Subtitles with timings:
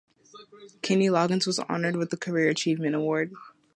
[0.81, 3.31] Kenny Loggins was honored with the Career Achievement Award.